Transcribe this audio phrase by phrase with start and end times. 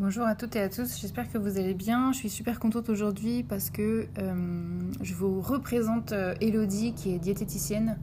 [0.00, 2.10] Bonjour à toutes et à tous, j'espère que vous allez bien.
[2.12, 4.34] Je suis super contente aujourd'hui parce que euh,
[5.02, 7.98] je vous représente euh, Elodie qui est diététicienne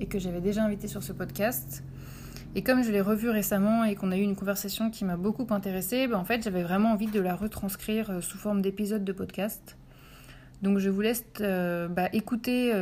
[0.00, 1.84] et que j'avais déjà invitée sur ce podcast.
[2.56, 5.46] Et comme je l'ai revue récemment et qu'on a eu une conversation qui m'a beaucoup
[5.50, 9.12] intéressée, ben en fait j'avais vraiment envie de la retranscrire euh, sous forme d'épisode de
[9.12, 9.76] podcast.
[10.62, 12.72] Donc je vous laisse bah, écouter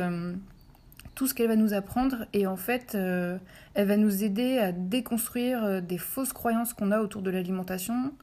[1.13, 5.81] tout ce qu'elle va nous apprendre et en fait elle va nous aider à déconstruire
[5.81, 8.13] des fausses croyances qu'on a autour de l'alimentation,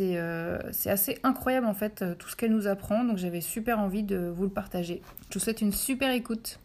[0.00, 3.78] euh, c'est assez incroyable en fait euh, tout ce qu'elle nous apprend, donc j'avais super
[3.78, 5.02] envie de vous le partager.
[5.30, 6.58] Je vous souhaite une super écoute.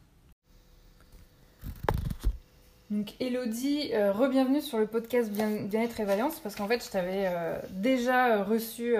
[2.89, 7.31] Donc Elodie, euh, re-bienvenue sur le podcast Bien-être et Vaillance, parce qu'en fait je t'avais
[7.71, 8.95] déjà reçu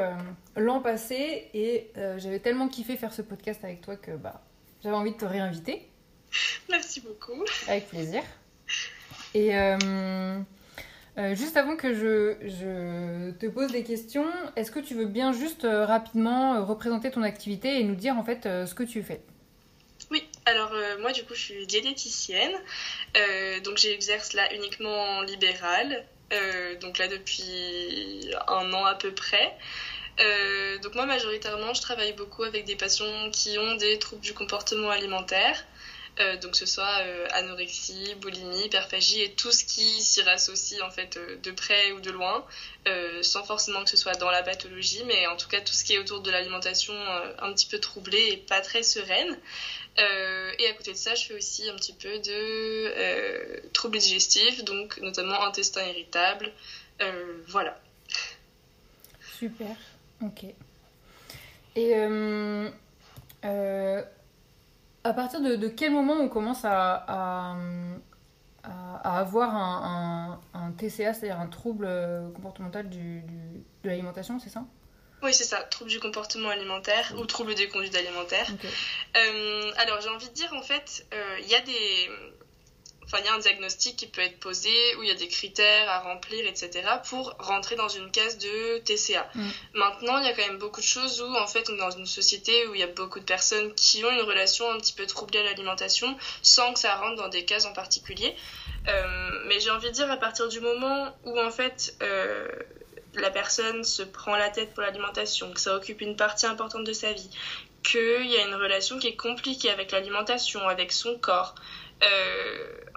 [0.55, 4.41] l'an passé et j'avais tellement kiffé faire ce podcast avec toi que bah,
[4.83, 5.87] j'avais envie de te réinviter.
[6.69, 7.43] Merci beaucoup.
[7.67, 8.21] Avec plaisir.
[9.33, 9.55] Et
[11.19, 15.65] euh, juste avant que je, te pose des questions, est-ce que tu veux bien juste
[15.65, 19.21] euh, rapidement euh, représenter ton activité et nous dire en fait ce que tu fais?
[20.11, 22.53] Oui, alors moi du coup je suis diététicienne,
[23.63, 26.03] donc j'exerce là uniquement en libéral,
[26.81, 29.55] donc là depuis un an à peu près.
[30.81, 34.89] donc moi majoritairement je travaille beaucoup avec des patients qui ont des troubles du comportement
[34.89, 35.63] alimentaire.
[36.19, 40.89] Euh, donc ce soit euh, anorexie, boulimie, hyperphagie et tout ce qui s'y rassocie en
[40.89, 42.45] fait euh, de près ou de loin,
[43.21, 45.93] sans forcément que ce soit dans la pathologie, mais en tout cas tout ce qui
[45.93, 46.93] est autour de l'alimentation
[47.39, 49.37] un petit peu troublée et pas très sereine.
[49.97, 54.97] et à côté de ça, je fais aussi un petit peu de troubles digestifs, donc
[55.01, 56.51] notamment intestin irritable.
[57.47, 57.79] voilà.
[59.37, 59.75] Super,
[60.23, 60.45] ok.
[61.75, 61.93] Et
[65.03, 67.55] à partir de, quel moment on commence à,
[68.63, 73.21] à, avoir un, un, TCA, c'est-à-dire un trouble euh, comportemental du,
[73.83, 74.65] de l'alimentation, c'est ça?
[75.21, 78.47] Oui, c'est ça, trouble du comportement alimentaire ou trouble des conduites alimentaires.
[79.17, 82.09] Euh, alors, j'ai envie de dire, en fait, euh, il y a des
[83.11, 85.27] Enfin, il y a un diagnostic qui peut être posé, où il y a des
[85.27, 89.27] critères à remplir, etc., pour rentrer dans une case de TCA.
[89.33, 89.47] Mm.
[89.73, 91.89] Maintenant, il y a quand même beaucoup de choses où, en fait, on est dans
[91.89, 94.93] une société où il y a beaucoup de personnes qui ont une relation un petit
[94.93, 98.35] peu troublée à l'alimentation, sans que ça rentre dans des cases en particulier.
[98.87, 102.47] Euh, mais j'ai envie de dire, à partir du moment où, en fait, euh,
[103.15, 106.93] la personne se prend la tête pour l'alimentation, que ça occupe une partie importante de
[106.93, 107.29] sa vie,
[107.83, 111.55] qu'il y a une relation qui est compliquée avec l'alimentation, avec son corps,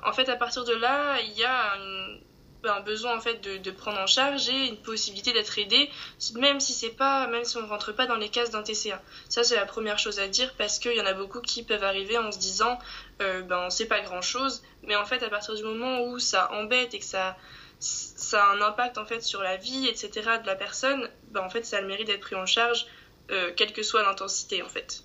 [0.05, 3.99] en fait, à partir de là, il y a un, besoin en fait de, prendre
[3.99, 5.91] en charge et une possibilité d'être aidé,
[6.37, 9.01] même si c'est pas, même si on rentre pas dans les cases d'un TCA.
[9.29, 11.83] Ça, c'est la première chose à dire parce qu'il y en a beaucoup qui peuvent
[11.83, 12.79] arriver en se disant,
[13.21, 16.53] euh, ben, c'est pas grand chose, mais en fait, à partir du moment où ça
[16.53, 17.37] embête et que ça,
[17.81, 20.11] ça a un impact en fait sur la vie, etc.
[20.41, 22.87] de la personne, ben, en fait, ça a le mérite d'être pris en charge,
[23.31, 25.03] euh, quelle que soit l'intensité, en fait.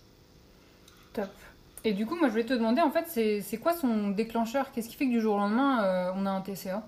[1.88, 4.74] Et du coup, moi, je voulais te demander, en fait, c'est quoi son déclencheur?
[4.74, 6.86] Qu'est-ce qui fait que du jour au lendemain, euh, on a un TCA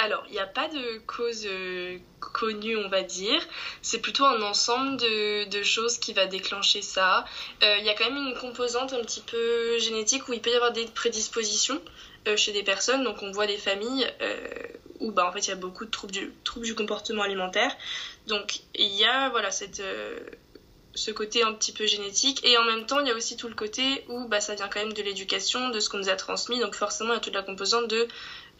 [0.00, 3.44] alors, il n'y a pas de cause euh, connue, on va dire.
[3.82, 7.24] C'est plutôt un ensemble de, choses qui va déclencher ça.
[7.64, 10.50] Euh, il y a quand même une composante un petit peu génétique où il peut
[10.50, 11.80] y avoir des prédispositions
[12.36, 13.02] chez des personnes.
[13.02, 14.06] Donc, on voit des familles
[15.00, 17.76] où, bah, en fait, il y a beaucoup de troubles du, troubles du comportement alimentaire.
[18.28, 19.82] Donc, il y a, voilà, cette
[20.98, 22.44] ce côté un petit peu génétique.
[22.44, 24.68] Et en même temps, il y a aussi tout le côté où bah, ça vient
[24.68, 26.58] quand même de l'éducation, de ce qu'on nous a transmis.
[26.58, 28.08] Donc forcément, il y a toute la composante de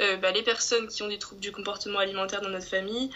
[0.00, 3.10] euh, bah, les personnes qui ont des troubles du comportement alimentaire dans notre famille,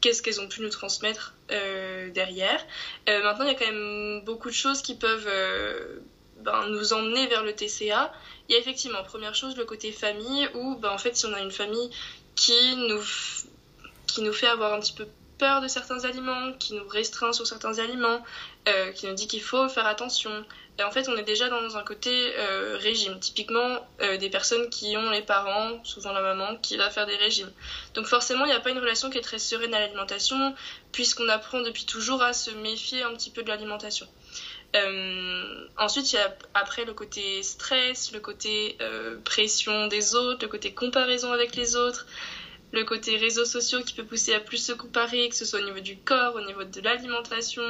[0.00, 2.64] qu'est-ce qu'elles ont pu nous transmettre euh, derrière.
[3.08, 5.28] Euh, maintenant, il y a quand même beaucoup de choses qui peuvent
[6.38, 8.12] ben, nous emmener vers le TCA.
[8.48, 11.34] Il y a effectivement, première chose, le côté famille, où ben, en fait, si on
[11.34, 11.90] a une famille
[12.36, 13.02] qui nous,
[14.06, 15.06] qui nous fait avoir un petit peu
[15.40, 18.22] peur de certains aliments, qui nous restreint sur certains aliments,
[18.68, 20.30] euh, qui nous dit qu'il faut faire attention.
[20.84, 23.18] En fait, on est déjà dans un côté euh, régime.
[23.18, 27.16] Typiquement, euh, des personnes qui ont les parents, souvent la maman, qui va faire des
[27.16, 27.50] régimes.
[27.94, 30.54] Donc forcément, il n'y a pas une relation qui est très sereine à l'alimentation,
[30.92, 34.06] puisqu'on apprend depuis toujours à se méfier un petit peu de l'alimentation.
[35.78, 38.76] ensuite, il y a après le côté stress, le côté
[39.24, 42.06] pression des autres, le côté comparaison avec les autres,
[42.72, 45.64] le côté réseaux sociaux qui peut pousser à plus se comparer, que ce soit au
[45.64, 47.62] niveau du corps, au niveau de l'alimentation.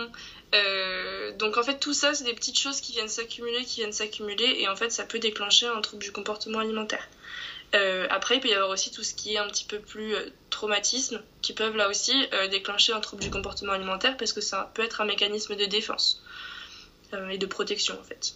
[0.55, 3.93] Euh, donc en fait tout ça c'est des petites choses qui viennent s'accumuler, qui viennent
[3.93, 7.08] s'accumuler et en fait ça peut déclencher un trouble du comportement alimentaire.
[7.75, 10.14] Euh, après il peut y avoir aussi tout ce qui est un petit peu plus
[10.14, 12.12] euh, traumatisme qui peuvent là aussi
[12.50, 16.23] déclencher un trouble du comportement alimentaire parce que ça peut être un mécanisme de défense
[17.31, 18.35] et de protection en fait.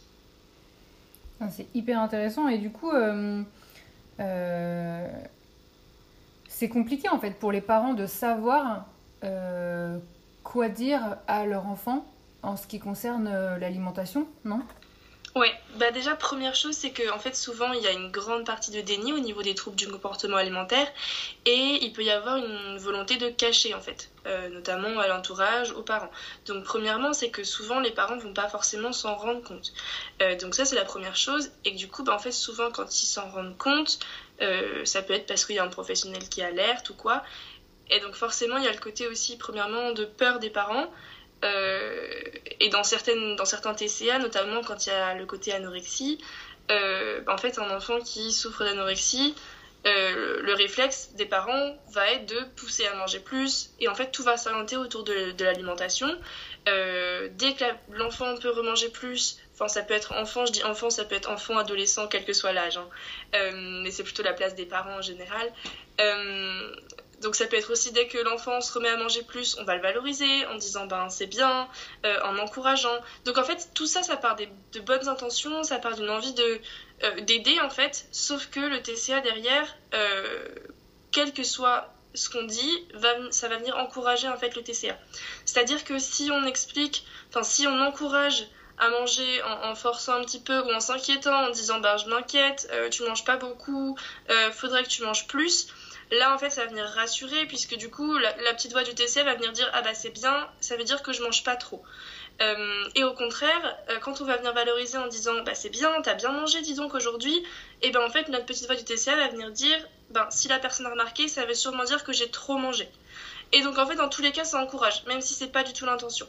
[1.41, 2.91] Ah, c'est hyper intéressant et du coup
[6.65, 8.87] c'est compliqué en fait pour les parents de savoir
[10.43, 12.07] quoi dire à leur enfant
[12.43, 13.29] en ce qui concerne
[13.61, 14.61] l'alimentation, non?
[15.35, 18.47] Ouais, bah déjà première chose c'est que en fait souvent il y a une grande
[18.47, 20.87] partie de déni au niveau des troubles du comportement alimentaire
[21.45, 25.73] et il peut y avoir une volonté de cacher en fait, euh, notamment à l'entourage,
[25.73, 26.13] aux parents.
[26.47, 29.73] Donc premièrement c'est que souvent les parents vont pas forcément s'en rendre compte.
[30.23, 32.71] Euh, donc ça c'est la première chose et que du coup bah, en fait souvent
[32.71, 33.99] quand ils s'en rendent compte,
[34.41, 37.25] euh, ça peut être parce qu'il y a un professionnel qui alerte ou quoi.
[37.91, 40.91] Et donc forcément il y a le côté aussi premièrement de peur des parents.
[41.45, 42.23] Euh,
[42.61, 46.19] et dans, certaines, dans certains TCA, notamment quand il y a le côté anorexie,
[46.71, 49.35] euh, en fait, un enfant qui souffre d'anorexie,
[49.87, 54.11] euh, le réflexe des parents va être de pousser à manger plus et en fait
[54.11, 56.09] tout va s'orienter autour de, de l'alimentation.
[56.67, 61.05] dès que l'enfant peut remanger plus, enfin ça peut être enfant, je dis enfant, ça
[61.05, 62.89] peut être enfant, adolescent, quel que soit l'âge, hein.
[63.83, 65.53] mais c'est plutôt la place des parents en général.
[67.25, 69.77] Donc ça peut être aussi dès que l'enfant se remet à manger plus, on va
[69.77, 71.69] le valoriser en disant ben c'est bien,
[72.05, 72.97] euh, en encourageant.
[73.25, 77.21] Donc en fait tout ça ça part de bonnes intentions, ça part d'une envie euh,
[77.23, 80.49] d'aider en fait, sauf que le TCA derrière, euh,
[81.13, 82.87] quel que soit ce qu'on dit,
[83.31, 84.99] ça va venir encourager en fait le TCA.
[85.47, 88.47] C'est-à-dire que si on explique, enfin si on encourage
[88.79, 92.71] à manger en, forçant un petit peu ou en s'inquiétant en disant bah je m'inquiète,
[92.91, 93.97] tu manges pas beaucoup,
[94.53, 95.69] faudrait que tu manges plus
[96.11, 99.25] Là, en fait, ça va venir rassurer, puisque du coup, la, petite voix du TCA
[99.25, 101.83] va venir dire Ah bah c'est bien, ça veut dire que je mange pas trop.
[102.43, 105.91] Euh, et au contraire, euh, quand on va venir valoriser en disant Bah c'est bien,
[106.03, 107.45] t'as bien mangé, dis donc aujourd'hui,
[107.83, 109.79] et ben en fait, notre petite voix du TCA va venir dire
[110.11, 112.89] Ben si la personne a remarqué, ça veut sûrement dire que j'ai trop mangé.
[113.53, 115.73] Et donc en fait, dans tous les cas, ça encourage, même si c'est pas du
[115.73, 116.29] tout l'intention.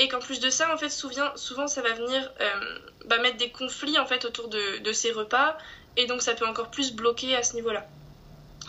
[0.00, 3.50] Et qu'en plus de ça, en fait, souvent, ça va venir euh, bah, mettre des
[3.50, 5.56] conflits en fait autour de, de ces repas,
[5.96, 7.86] et donc ça peut encore plus bloquer à ce niveau-là.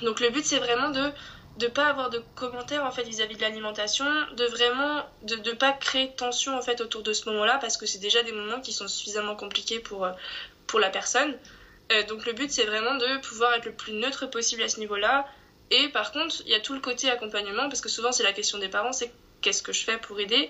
[0.02, 1.12] Donc le but c'est vraiment de
[1.62, 5.72] ne pas avoir de commentaires en fait vis-à-vis de l'alimentation, de vraiment de ne pas
[5.72, 8.62] créer de tension en fait autour de ce moment-là parce que c'est déjà des moments
[8.62, 10.12] qui sont suffisamment compliqués pour, euh,
[10.68, 11.38] pour la personne.
[11.92, 14.80] Euh, donc le but c'est vraiment de pouvoir être le plus neutre possible à ce
[14.80, 15.26] niveau-là.
[15.70, 18.34] Et par contre, il y a tout le côté accompagnement parce que souvent c'est la
[18.34, 20.50] question des parents, c'est qu'est-ce que je fais pour aider?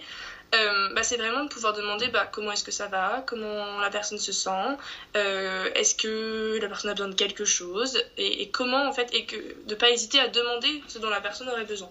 [0.53, 3.89] Euh, bah, c'est vraiment de pouvoir demander bah, comment est-ce que ça va, comment la
[3.89, 4.77] personne se sent,
[5.15, 9.25] euh, est-ce que la personne a besoin de quelque chose, et, comment en fait, et
[9.25, 9.37] que
[9.67, 11.89] de pas hésiter à demander ce dont la personne aurait besoin.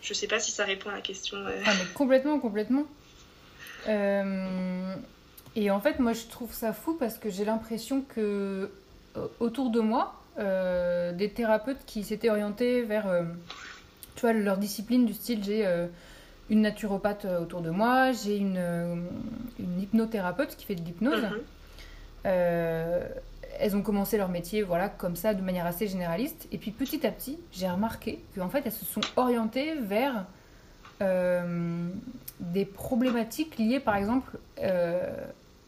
[0.00, 1.38] Je sais pas si ça répond à la question.
[1.38, 1.60] Euh.
[1.66, 2.86] Ah, complètement, complètement.
[3.88, 8.70] Et en fait, moi, je trouve ça fou parce que j'ai l'impression que
[9.40, 13.06] autour de moi, des thérapeutes qui s'étaient orientés vers,
[14.14, 15.64] tu vois, leur discipline du style, j'ai
[16.48, 18.94] une naturopathe euh, autour de moi, j'ai une, euh,
[19.58, 21.22] une, hypnothérapeute qui fait de l'hypnose.
[21.22, 21.40] Mhm.
[22.26, 23.08] Euh,
[23.58, 26.46] elles ont commencé leur métier voilà comme ça de manière assez généraliste.
[26.52, 30.26] Et puis petit à petit j'ai remarqué qu'en fait elles se sont orientées vers
[32.40, 34.38] des problématiques liées par exemple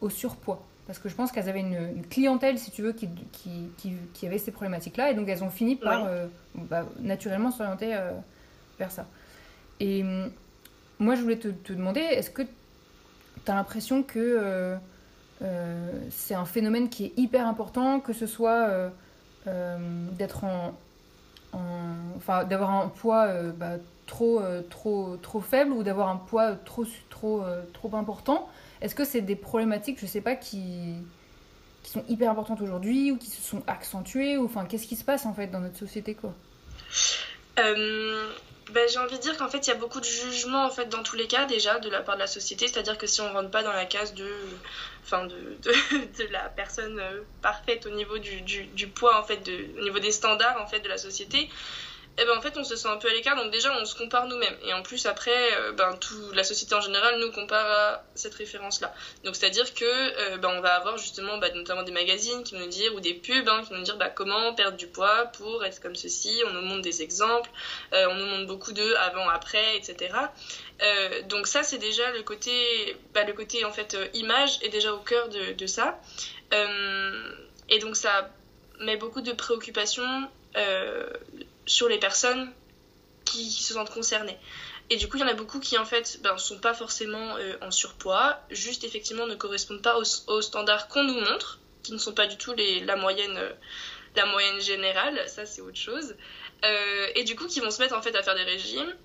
[0.01, 0.63] au surpoids.
[0.85, 4.37] Parce que je pense qu'elles avaient une, clientèle si tu veux qui, qui, qui, avait
[4.37, 6.07] ces problématiques là et donc elles ont fini par
[6.55, 7.97] bah, naturellement s'orienter
[8.77, 9.07] vers ça.
[9.79, 10.03] Et
[10.99, 14.75] moi, je voulais te, demander, est-ce que tu as l'impression que euh,
[15.41, 18.69] euh, c'est un phénomène qui est hyper important, que ce soit
[19.47, 19.77] euh,
[20.17, 20.73] d'être en,
[22.17, 27.43] enfin, d'avoir un poids bah, trop, trop, trop faible ou d'avoir un poids trop, trop,
[27.73, 28.49] trop important?
[28.81, 30.95] Est-ce que c'est des problématiques, je sais pas, qui,
[31.83, 35.05] qui sont hyper importantes aujourd'hui ou qui se sont accentuées ou enfin qu'est-ce qui se
[35.05, 36.33] passe en fait dans notre société quoi?
[38.71, 40.85] Ben, j'ai envie de dire qu'en fait, il y a beaucoup de jugement en fait
[40.89, 43.31] dans tous les cas déjà de la part de la société, c'est-à-dire que si on
[43.33, 44.29] rentre pas dans la case de,
[46.31, 50.11] la personne euh, parfaite au niveau du, du, poids en fait, de, au niveau des
[50.11, 51.49] standards en fait de la société,
[52.17, 53.95] eh ben en fait on se sent un peu à l'écart donc déjà on se
[53.95, 54.55] compare nous-mêmes.
[54.65, 58.35] Et en plus après euh, ben tout la société en général nous compare à cette
[58.35, 61.83] référence là donc c'est à dire que euh, ben, on va avoir justement ben, notamment
[61.83, 64.77] des magazines qui nous dire ou des pubs hein, qui nous dire bah, comment perdre
[64.77, 66.41] du poids pour être comme ceci.
[66.47, 67.49] On nous montre des exemples
[67.93, 70.13] euh, on nous montre beaucoup de avant après etc
[71.27, 74.99] donc ça c'est déjà le côté bah, le côté en fait image est déjà au
[74.99, 75.99] cœur de, de ça.
[77.69, 78.29] Et donc ça
[78.79, 80.29] met beaucoup de préoccupations
[81.69, 82.51] sur les personnes
[83.25, 84.37] qui, se sentent concernées.
[84.89, 86.73] Et du coup, il y en a beaucoup qui, en fait, ne ben, sont pas
[86.73, 91.93] forcément euh, en surpoids, juste effectivement ne correspondent pas aux, standards qu'on nous montre, qui
[91.93, 93.51] ne sont pas du tout les, la, moyenne, euh,
[94.15, 96.15] la moyenne générale, ça c'est autre chose.
[96.65, 98.95] Euh, et du coup, qui vont se mettre en fait à faire des régimes.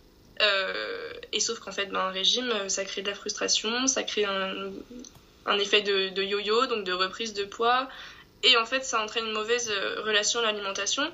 [1.33, 5.59] et sauf qu'en fait, ben, un régime, ça crée de la frustration, ça crée un,
[5.59, 7.89] effet de yo-yo, donc de reprise de poids.
[8.43, 11.11] Et en fait, ça entraîne une mauvaise relation à l'alimentation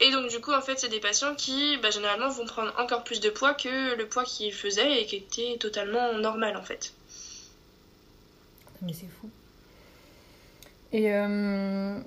[0.00, 3.04] Et donc du coup, en fait, c'est des patients qui, bah, généralement, vont prendre encore
[3.04, 6.92] plus de poids que le poids qu'ils faisaient et qui était totalement normal, en fait.
[8.82, 9.28] Mais c'est fou.
[10.92, 11.98] Et euh,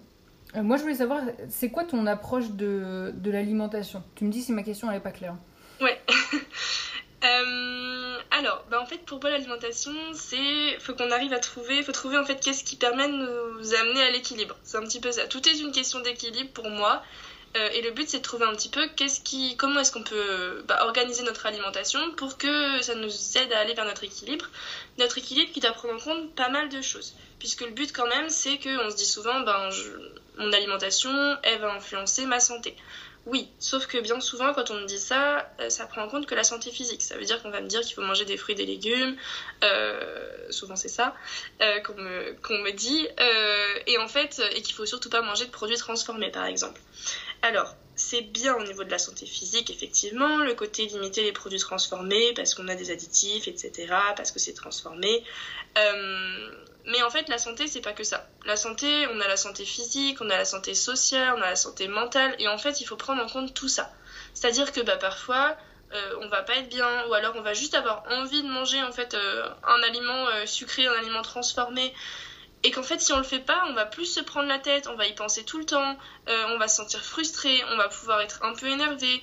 [0.55, 4.03] moi, je voulais savoir, c'est quoi ton approche de, de l'alimentation?
[4.15, 5.35] Tu me dis si ma question n'est pas claire.
[5.81, 6.01] Ouais.
[7.23, 11.91] Euh, alors, bah en fait, pour moi, l'alimentation, c'est faut qu'on arrive à trouver, faut
[11.91, 14.57] trouver en fait qu'est-ce qui permet de nous amener à l'équilibre.
[14.63, 15.27] C'est un petit peu ça.
[15.27, 17.03] Tout est une question d'équilibre pour moi.
[17.57, 18.87] Euh, et le but, c'est de trouver un petit peu
[19.57, 23.73] comment est-ce qu'on peut bah, organiser notre alimentation pour que ça nous aide à aller
[23.73, 24.45] vers notre équilibre.
[24.97, 27.13] Notre équilibre qui doit prendre en compte pas mal de choses.
[27.39, 29.69] Puisque le but, quand même, c'est qu'on se dit souvent, ben,
[30.37, 31.11] mon alimentation,
[31.43, 32.75] elle va influencer ma santé.
[33.27, 36.25] Oui, sauf que bien souvent, quand on me dit ça, euh, ça prend en compte
[36.25, 37.03] que la santé physique.
[37.03, 39.15] Ça veut dire qu'on va me dire qu'il faut manger des fruits, des légumes.
[39.63, 41.13] Euh, souvent, c'est ça
[41.61, 43.07] euh, qu'on me, qu'on me dit.
[43.85, 46.81] et en fait, et qu'il faut surtout pas manger de produits transformés, par exemple.
[47.41, 51.59] Alors, c'est bien au niveau de la santé physique, effectivement, le côté limiter les produits
[51.59, 55.23] transformés parce qu'on a des additifs, etc., parce que c'est transformé.
[56.85, 58.27] Mais en fait, la santé, c'est pas que ça.
[58.45, 61.55] La santé, on a la santé physique, on a la santé sociale, on a la
[61.55, 63.91] santé mentale, et en fait, il faut prendre en compte tout ça.
[64.33, 65.55] C'est-à-dire que bah, parfois,
[65.93, 68.81] euh, on va pas être bien, ou alors on va juste avoir envie de manger
[68.81, 71.93] en fait euh, un aliment euh, sucré, un aliment transformé,
[72.63, 74.87] et qu'en fait, si on le fait pas, on va plus se prendre la tête,
[74.87, 78.21] on va y penser tout le temps, on va se sentir frustré, on va pouvoir
[78.21, 79.21] être un peu énervé,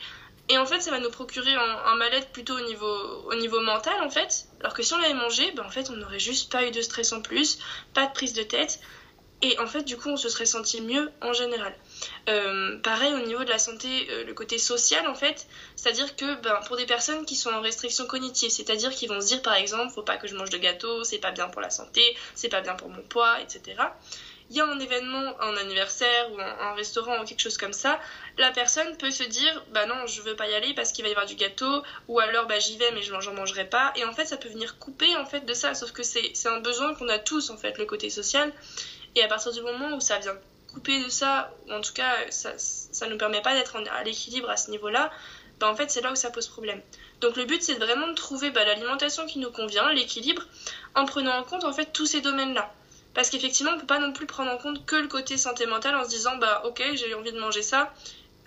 [0.51, 4.01] et en fait, ça va nous procurer un, mal-être plutôt au niveau, au niveau mental,
[4.03, 4.47] en fait.
[4.61, 7.21] Alors que si on l'avait mangé, ben, on n'aurait juste pas eu de stress en
[7.21, 7.59] plus,
[7.93, 8.81] pas de prise de tête.
[9.43, 11.75] Et en fait, du coup, on se serait senti mieux en général.
[12.29, 15.47] Euh, pareil au niveau de la santé, euh, le côté social, en fait.
[15.77, 19.27] C'est-à-dire que ben, pour des personnes qui sont en restriction cognitive, c'est-à-dire qui vont se
[19.27, 21.71] dire, par exemple, faut pas que je mange de gâteau, c'est pas bien pour la
[21.71, 23.77] santé, c'est pas bien pour mon poids, etc
[24.51, 28.01] il y a un événement, un anniversaire ou un, restaurant ou quelque chose comme ça,
[28.39, 31.09] la personne peut se dire bah non, je veux pas y aller parce qu'il va
[31.09, 33.93] y avoir du gâteau ou alors bah j'y vais mais je n'en mangerai pas.
[33.97, 35.75] Et en fait ça peut venir couper en fait de ça.
[35.75, 38.53] Sauf que c'est un besoin qu'on a tous en fait le côté social.
[39.15, 40.37] Et à partir du moment où ça vient
[40.73, 44.51] couper de ça ou en tout cas ça ça nous permet pas d'être à l'équilibre
[44.51, 45.11] à ce niveau-là,
[45.59, 46.81] bah en fait c'est là où ça pose problème.
[47.21, 50.43] Donc le but c'est vraiment de trouver bah, l'alimentation qui nous convient, l'équilibre
[50.95, 52.73] en prenant en compte en fait tous ces domaines-là.
[53.15, 55.97] Parce qu'effectivement, on peut pas non plus prendre en compte que le côté santé mentale
[55.97, 57.93] en se disant bah ok j'ai envie de manger ça,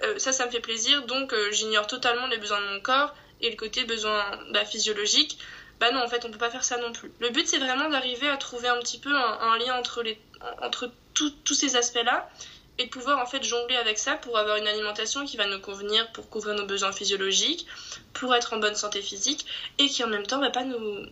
[0.03, 3.13] euh, ça ça me fait plaisir donc euh, j'ignore totalement les besoins de mon corps
[3.41, 5.37] et le côté besoin bah, physiologique.
[5.79, 7.11] Bah non en fait on peut pas faire ça non plus.
[7.19, 10.17] Le but c'est vraiment d'arriver à trouver un petit peu un, lien entre les
[10.61, 12.29] entre tous ces aspects là
[12.77, 15.59] et de pouvoir en fait jongler avec ça pour avoir une alimentation qui va nous
[15.59, 17.67] convenir pour couvrir nos besoins physiologiques,
[18.13, 19.45] pour être en bonne santé physique
[19.77, 21.05] et qui en même temps va pas nous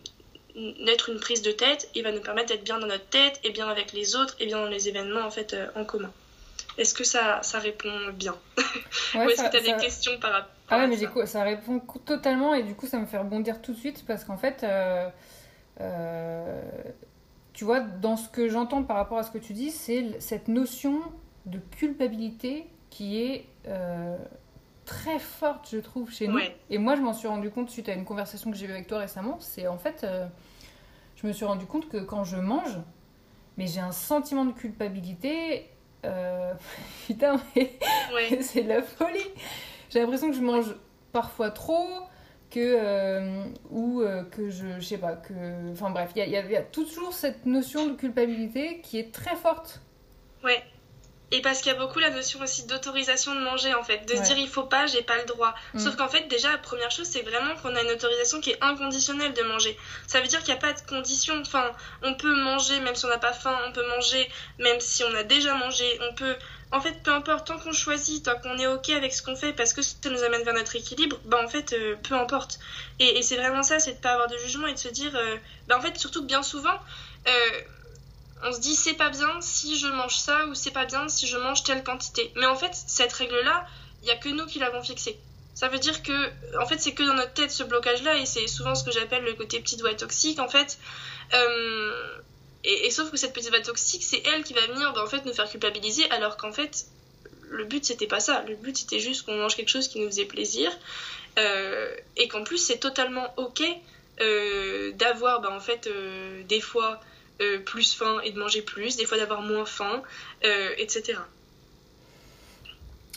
[0.84, 3.50] d'être une prise de tête et va nous permettre d'être bien dans notre tête et
[3.50, 6.10] bien avec les autres et bien dans les événements en fait euh, en commun.
[6.76, 8.36] Est-ce que ça, ça répond bien?
[9.14, 11.42] Ou est-ce que tu as des questions par rapport ah ouais, mais du coup, ça
[11.42, 14.62] répond totalement et du coup, ça me fait rebondir tout de suite parce qu'en fait,
[14.62, 15.08] euh,
[15.80, 16.62] euh,
[17.60, 20.48] tu vois, dans ce que j'entends par rapport à ce que tu dis, c'est cette
[20.48, 21.02] notion
[21.44, 23.44] de culpabilité qui est
[24.90, 26.40] très forte, je trouve, chez nous.
[26.70, 28.86] Et moi, je m'en suis rendu compte suite à une conversation que j'ai eue avec
[28.86, 29.36] toi récemment.
[29.38, 30.26] C'est en fait, euh,
[31.16, 32.78] je me suis rendu compte que quand je mange,
[33.58, 35.68] mais j'ai un sentiment de culpabilité.
[36.06, 36.54] Euh,
[37.06, 37.70] putain, mais
[38.40, 39.20] c'est de la folie.
[39.90, 40.74] J'ai l'impression que je mange
[41.12, 41.86] parfois trop,
[42.50, 45.34] que euh, ou que je, je sais pas, que,
[45.72, 49.80] enfin bref, il y, y, a toujours cette notion de culpabilité qui est très forte.
[50.42, 50.62] Ouais.
[51.32, 54.04] Et parce qu'il y a beaucoup la notion aussi d'autorisation de manger, en fait.
[54.08, 55.54] De se dire il faut pas, j'ai pas le droit.
[55.74, 55.78] Mm.
[55.78, 58.58] Sauf qu'en fait, déjà, la première chose, c'est vraiment qu'on a une autorisation qui est
[58.60, 59.76] inconditionnelle de manger.
[60.08, 61.34] Ça veut dire qu'il n'y a pas de condition.
[61.40, 61.70] Enfin,
[62.02, 64.28] on peut manger même si on n'a pas faim, on peut manger
[64.58, 66.34] même si on a déjà mangé, on peut.
[66.72, 69.52] En fait, peu importe, tant qu'on choisit, tant qu'on est OK avec ce qu'on fait,
[69.52, 72.60] parce que ça nous amène vers notre équilibre, bah en fait, euh, peu importe.
[73.00, 75.36] Et, c'est vraiment ça, c'est de pas avoir de jugement et de se dire, euh,
[75.66, 76.78] bah en fait, surtout que bien souvent,
[77.26, 77.60] euh,
[78.44, 81.26] on se dit c'est pas bien si je mange ça ou c'est pas bien si
[81.26, 82.32] je mange telle quantité.
[82.36, 83.66] Mais en fait, cette règle-là,
[84.02, 85.18] il y a que nous qui l'avons fixée.
[85.54, 88.46] Ça veut dire que, en fait, c'est que dans notre tête ce blocage-là, et c'est
[88.46, 90.78] souvent ce que j'appelle le côté petite voix toxique, en fait.
[92.64, 95.24] Et, sauf que cette petite voix toxique, c'est elle qui va venir, ben, en fait,
[95.24, 96.86] nous faire culpabiliser, alors qu'en fait,
[97.48, 98.44] le but c'était pas ça.
[98.46, 100.70] Le but c'était juste qu'on mange quelque chose qui nous faisait plaisir,
[101.38, 103.62] euh, et qu'en plus c'est totalement ok
[104.20, 105.88] euh, d'avoir, ben, en fait,
[106.48, 107.00] des fois
[107.40, 110.02] euh, plus faim et de manger plus, des fois d'avoir moins faim,
[110.44, 111.18] euh, etc.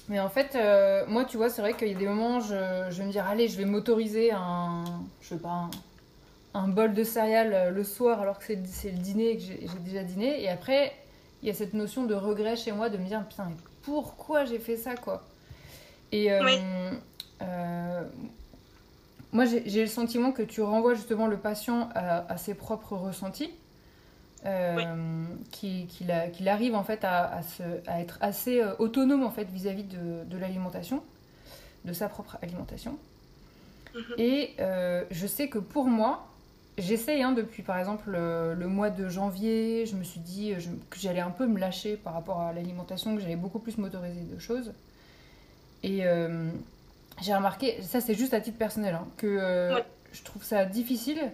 [0.07, 2.87] Mais en fait, euh, moi, tu vois, c'est vrai qu'il y a des moments, je,
[2.89, 4.85] je vais me dire, allez, je vais m'autoriser un,
[5.21, 5.69] je sais pas,
[6.53, 10.41] bol de céréales le soir alors que c'est le dîner et que j'ai déjà dîné.
[10.43, 10.93] Et après,
[11.41, 14.59] il y a cette notion de regret chez moi de me dire, putain, pourquoi j'ai
[14.59, 15.23] fait ça, quoi?
[16.11, 16.91] Et euh,
[19.31, 23.51] moi, j'ai le sentiment que tu renvoies justement le patient à, ses propres ressentis.
[25.51, 27.41] qu'il arrive en fait à,
[27.87, 31.03] à, être assez autonome en fait vis-à-vis de, de l'alimentation,
[31.83, 32.97] de sa propre alimentation.
[33.95, 34.15] Mhm.
[34.19, 34.55] Et
[35.09, 36.27] je sais que pour moi,
[36.77, 40.53] J'essaye hein, depuis par exemple le, mois de janvier, je me suis dit
[40.89, 44.21] que j'allais un peu me lâcher par rapport à l'alimentation, que j'allais beaucoup plus m'autoriser
[44.21, 44.73] de choses.
[45.83, 46.49] Et euh,
[47.21, 49.79] j'ai remarqué, ça c'est juste à titre personnel, hein, que euh,
[50.13, 51.31] je trouve ça difficile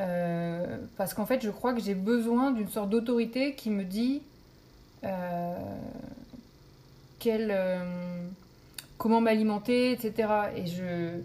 [0.00, 4.22] euh, parce qu'en fait je crois que j'ai besoin d'une sorte d'autorité qui me dit
[8.98, 10.28] comment m'alimenter, etc.
[10.54, 11.20] Et je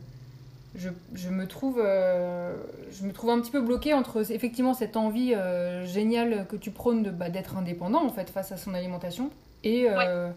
[0.75, 2.55] je, je, me trouve, euh,
[2.91, 6.71] je me trouve un petit peu bloquée entre effectivement cette envie euh, géniale que tu
[6.71, 9.29] prônes bah, d'être indépendant en fait face à son alimentation
[9.63, 10.31] et, euh,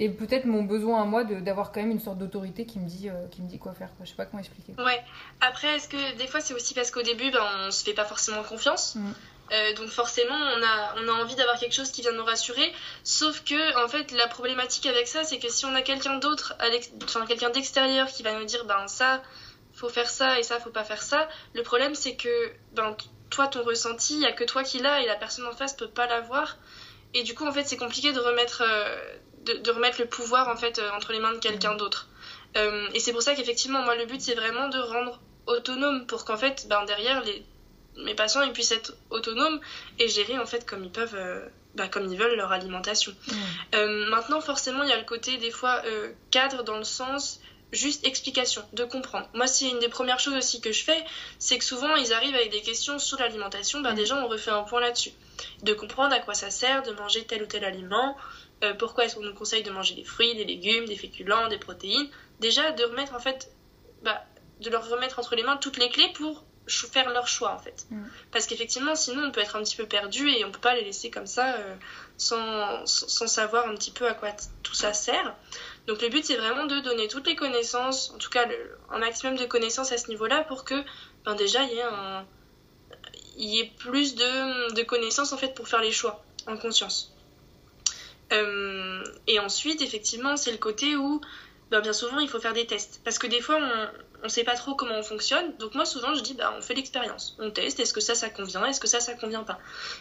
[0.00, 3.10] et peut-être mon besoin à moi d'avoir quand même une sorte d'autorité qui, me dit
[3.30, 3.90] qui me dit quoi faire.
[3.96, 4.06] Quoi.
[4.06, 4.72] Je sais pas comment expliquer.
[4.78, 5.00] Ouais.
[5.40, 8.06] Après, est-ce que des fois c'est aussi parce qu'au début ben, on se fait pas
[8.06, 9.74] forcément confiance mm.
[9.76, 12.72] donc forcément, on a, on a envie d'avoir quelque chose qui vient nous rassurer.
[13.04, 16.54] Sauf que, en fait, la problématique avec ça, c'est que si on a quelqu'un d'autre,
[17.04, 19.22] enfin quelqu'un d'extérieur qui va nous dire, ben ça,
[19.78, 21.28] faut faire ça et ça, faut pas faire ça.
[21.54, 22.96] Le problème, c'est que ben,
[23.30, 25.74] toi, ton ressenti, il y a que toi qui l'as et la personne en face
[25.74, 26.56] peut pas l'avoir.
[27.14, 28.96] Et du coup, en fait, c'est compliqué de remettre, euh,
[29.44, 31.78] de, remettre le pouvoir en fait euh, entre les mains de quelqu'un mmh.
[31.78, 32.08] d'autre.
[32.56, 36.24] Euh, et c'est pour ça qu'effectivement, moi, le but, c'est vraiment de rendre autonome pour
[36.24, 37.44] qu'en fait, ben, derrière, les,
[37.96, 39.60] mes patients ils puissent être autonomes
[39.98, 41.16] et gérer en fait comme ils peuvent.
[41.74, 43.12] Ben, comme ils veulent leur alimentation.
[43.28, 44.08] Mmh.
[44.08, 45.82] maintenant, forcément, il y a le côté des fois
[46.30, 47.40] cadre dans le sens
[47.72, 49.28] juste explication, de comprendre.
[49.34, 51.04] Moi, c'est une des premières choses aussi que je fais,
[51.38, 54.62] c'est que souvent ils arrivent avec des questions sur l'alimentation, ben, déjà on refait un
[54.62, 55.12] point là-dessus.
[55.62, 58.16] De comprendre à quoi ça sert de manger tel ou tel aliment,
[58.64, 61.58] euh, pourquoi est-ce qu'on nous conseille de manger des fruits, des légumes, des féculents, des
[61.58, 62.08] protéines.
[62.40, 63.50] Déjà de remettre en fait,
[64.02, 64.24] bah,
[64.60, 67.86] de leur remettre entre les mains toutes les clés pour faire leur choix en fait.
[67.90, 68.04] Mm.
[68.32, 70.84] Parce qu'effectivement, sinon on peut être un petit peu perdu et on peut pas les
[70.84, 71.74] laisser comme ça euh,
[72.16, 74.30] sans, sans, savoir un petit peu à quoi
[74.62, 75.34] tout ça sert.
[75.88, 78.46] Donc le but c'est vraiment de donner toutes les connaissances, en tout cas
[78.90, 80.74] un maximum de connaissances à ce niveau-là pour que
[81.24, 82.26] ben, déjà il y ait un
[83.38, 87.14] y ait plus de, de, connaissances en fait pour faire les choix en conscience.
[88.34, 91.22] Euh, et ensuite effectivement c'est le côté où
[91.70, 93.88] ben, bien souvent il faut faire des tests parce que des fois on,
[94.22, 95.56] on sait pas trop comment on fonctionne.
[95.58, 98.30] Donc moi souvent je dis bah on fait l'expérience, on teste, est-ce que ça ça
[98.30, 99.58] convient, est-ce que ça ça convient pas.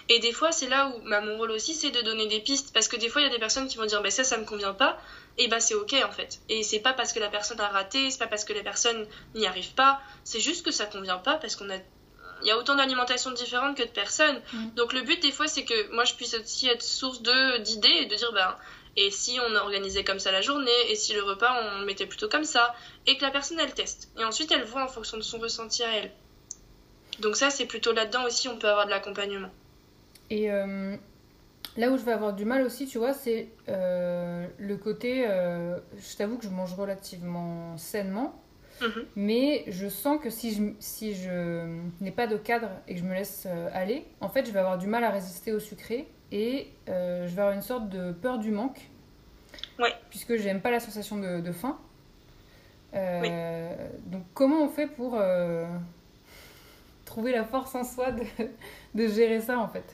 [0.10, 2.74] Et des fois c'est là où bah, mon rôle aussi c'est de donner des pistes
[2.74, 4.38] parce que des fois il y a des personnes qui vont dire bah ça ça
[4.38, 4.98] me convient pas
[5.38, 6.40] et bah c'est ok en fait.
[6.50, 9.06] Et c'est pas parce que la personne a raté, c'est pas parce que la personne
[9.36, 11.78] n'y arrive pas, c'est juste que ça convient pas parce qu'on a
[12.42, 14.40] il y a autant d'alimentations différentes que de personnes.
[14.54, 14.70] Mm.
[14.76, 17.98] Donc le but des fois c'est que moi je puisse aussi être source de d'idées
[18.02, 18.58] et de dire bah
[18.98, 22.08] et si on organisait comme ça la journée, et si le repas on le mettait
[22.08, 24.10] plutôt comme ça, et que la personne elle teste.
[24.20, 26.12] Et ensuite elle voit en fonction de son ressenti à elle.
[27.20, 29.50] Donc ça c'est plutôt là-dedans aussi on peut avoir de l'accompagnement.
[30.30, 30.96] Et euh,
[31.78, 35.78] là où je vais avoir du mal aussi, tu vois, c'est euh, le côté, euh,
[35.98, 38.42] je t'avoue que je mange relativement sainement.
[38.82, 39.06] Mhm.
[39.16, 43.06] Mais je sens que si je, si je n'ai pas de cadre et que je
[43.06, 46.70] me laisse aller, en fait, je vais avoir du mal à résister au sucré et
[46.90, 48.80] euh, je vais avoir une sorte de peur du manque.
[49.80, 49.96] Ouais.
[50.10, 51.80] Puisque j'aime pas la sensation de, faim.
[52.94, 55.66] Euh, donc comment on fait pour euh,
[57.06, 58.24] trouver la force en soi de,
[58.96, 59.86] de gérer ça en fait?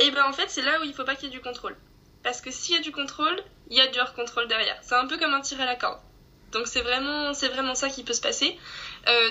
[0.00, 1.40] Et eh ben en fait c'est là où il faut pas qu'il y ait du
[1.40, 1.76] contrôle.
[2.22, 3.36] Parce que s'il y a du contrôle,
[3.70, 4.76] il y a du hors-contrôle derrière.
[4.82, 6.00] C'est un peu comme un tir à la corde.
[6.52, 8.56] Donc c'est vraiment, c'est vraiment ça qui peut se passer.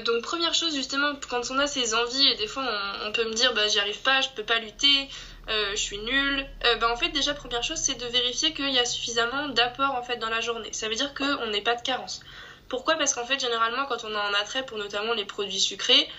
[0.05, 3.25] donc première chose justement, quand on a ces envies, et des fois on, on peut
[3.25, 5.09] me dire bah j'y arrive pas, je peux pas lutter,
[5.49, 6.45] euh, je suis nulle.
[6.65, 9.95] Euh, bah, en fait, déjà, première chose, c'est de vérifier qu'il y a suffisamment d'apport
[9.95, 10.73] en fait dans la journée.
[10.73, 12.21] Ça veut dire qu'on n'est pas de carence.
[12.67, 12.95] Pourquoi?
[12.95, 16.09] Parce qu'en fait, généralement, quand on a un attrait pour notamment les produits sucrés,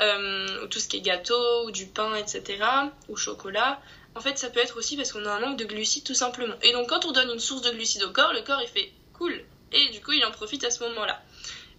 [0.00, 2.64] euh, ou tout ce qui est gâteau, ou du pain, etc.,
[3.08, 3.80] ou chocolat,
[4.14, 6.56] en fait, ça peut être aussi parce qu'on a un manque de glucides tout simplement.
[6.62, 8.92] Et donc, quand on donne une source de glucides au corps, le corps il fait
[9.12, 11.22] cool, et du coup, il en profite à ce moment-là.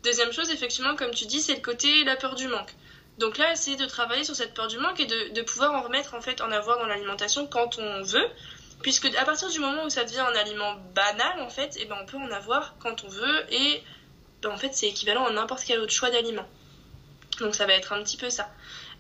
[0.03, 2.73] Deuxième chose, effectivement, comme tu dis, c'est le côté la peur du manque.
[3.17, 6.13] Donc là, essayer de travailler sur cette peur du manque et de, pouvoir en remettre
[6.13, 8.27] en fait en avoir dans l'alimentation quand on veut,
[8.81, 11.85] puisque à partir du moment où ça devient un aliment banal en fait, et eh
[11.85, 13.83] ben on peut en avoir quand on veut et
[14.41, 16.47] ben, en fait c'est équivalent à n'importe quel autre choix d'aliment.
[17.39, 18.49] Donc ça va être un petit peu ça.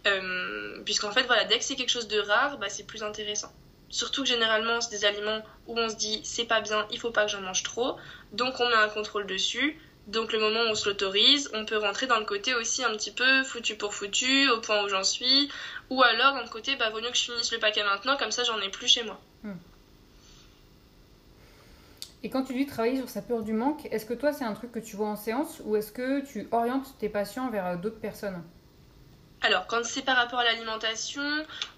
[0.05, 3.51] Euh, puisqu'en fait voilà, dès que c'est quelque chose de rare, bah, c'est plus intéressant.
[3.89, 7.11] Surtout que généralement c'est des aliments où on se dit c'est pas bien, il faut
[7.11, 7.97] pas que j'en mange trop,
[8.31, 9.79] donc on met un contrôle dessus.
[10.07, 12.91] Donc le moment où on se l'autorise, on peut rentrer dans le côté aussi un
[12.91, 15.49] petit peu foutu pour foutu, au point où j'en suis,
[15.89, 18.31] ou alors dans le côté bah vaut mieux que je finisse le paquet maintenant, comme
[18.31, 19.19] ça j'en ai plus chez moi.
[19.43, 19.53] Hmm.
[22.23, 24.53] Et quand tu dis travailler sur sa peur du manque, est-ce que toi c'est un
[24.53, 27.75] truc que tu vois en séance ou est-ce que tu orientes tes patients vers euh,
[27.77, 28.43] d'autres personnes?
[29.43, 31.21] Alors, quand c'est par rapport à l'alimentation,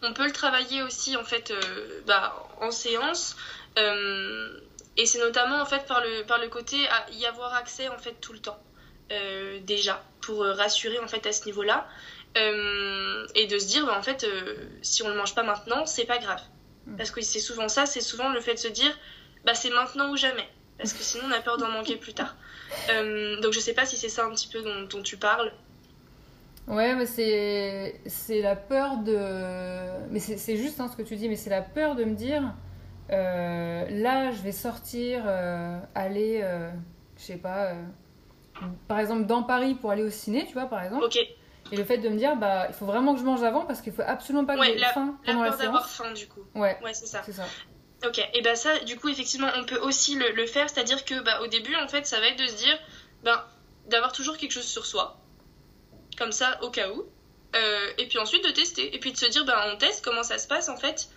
[0.04, 3.36] on peut le travailler aussi en fait euh, bah, en séance.
[3.80, 4.60] Euh,
[4.98, 7.98] et c'est notamment en fait par le, par le côté à y avoir accès en
[7.98, 8.60] fait tout le temps.
[9.64, 11.88] déjà, pour rassurer en fait à ce niveau-là.
[12.36, 14.26] et de se dire, bah, en fait,
[14.82, 16.42] si on ne le mange pas maintenant, c'est pas grave.
[16.88, 16.98] Mm.
[16.98, 18.92] Parce que c'est souvent ça, c'est souvent le fait de se dire,
[19.46, 20.48] bah c'est maintenant ou jamais.
[20.78, 22.36] Parce que sinon on a peur d'en manquer plus tard.
[22.90, 25.52] Euh, donc je sais pas si c'est ça un petit peu dont, tu parles.
[26.68, 30.10] Ouais, mais c'est, c'est la peur de.
[30.10, 32.42] Mais c'est, juste hein, ce que tu dis, mais c'est la peur de me dire
[33.12, 36.44] euh, là, je vais sortir, euh, aller,
[37.18, 37.74] je sais pas,
[38.88, 41.04] par exemple dans Paris pour aller au ciné, tu vois, par exemple.
[41.04, 41.18] Ok.
[41.72, 43.82] Et le fait de me dire, bah, il faut vraiment que je mange avant parce
[43.82, 46.42] qu'il faut absolument pas que j'ai faim pendant la, la d'avoir faim, du coup.
[46.54, 47.24] Ouais, ouais c'est ça.
[47.26, 47.46] C'est ça.
[48.06, 51.42] Ok, et bah ça, du coup, effectivement, on peut aussi le, faire, c'est-à-dire que bah,
[51.42, 52.78] au début, en fait, ça va être de se dire,
[53.24, 53.44] ben,
[53.88, 55.18] d'avoir toujours quelque chose sur soi,
[56.18, 57.06] comme ça, au cas où,
[57.56, 60.24] euh, et puis ensuite de tester, et puis de se dire, ben, on teste comment
[60.24, 61.10] ça se passe, en fait,